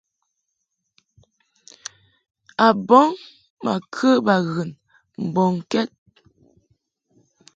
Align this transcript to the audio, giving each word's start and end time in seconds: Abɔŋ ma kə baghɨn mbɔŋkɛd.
Abɔŋ 2.67 3.07
ma 3.63 3.73
kə 3.93 4.09
baghɨn 4.25 4.69
mbɔŋkɛd. 5.25 5.89